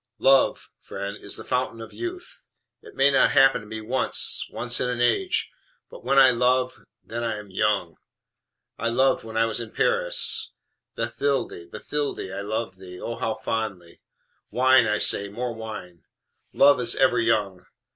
"LOVE, 0.17 0.69
friend, 0.81 1.15
is 1.15 1.35
the 1.37 1.43
fountain 1.43 1.79
of 1.79 1.93
youth! 1.93 2.47
It 2.81 2.95
may 2.95 3.11
not 3.11 3.33
happen 3.33 3.61
to 3.61 3.67
me 3.67 3.81
once 3.81 4.47
once 4.49 4.79
in 4.81 4.89
an 4.89 4.99
age: 4.99 5.51
but 5.91 6.03
when 6.03 6.17
I 6.17 6.31
love 6.31 6.85
then 7.03 7.23
I 7.23 7.37
am 7.37 7.51
young. 7.51 7.97
I 8.79 8.89
loved 8.89 9.23
when 9.23 9.37
I 9.37 9.45
was 9.45 9.59
in 9.59 9.69
Paris. 9.69 10.53
Bathilde, 10.95 11.69
Bathilde, 11.69 12.31
I 12.33 12.41
loved 12.41 12.79
thee 12.79 12.99
ah, 12.99 13.17
how 13.17 13.35
fondly! 13.35 14.01
Wine, 14.49 14.87
I 14.87 14.97
say, 14.97 15.29
more 15.29 15.53
wine! 15.53 16.03
Love 16.51 16.79
is 16.81 16.95
ever 16.95 17.19
young. 17.19 17.63